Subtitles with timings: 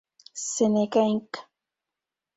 [0.43, 1.29] Seneca Inc.